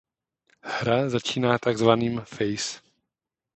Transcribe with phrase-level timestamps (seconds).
[0.63, 2.81] Hra začíná takzvaným „Face“.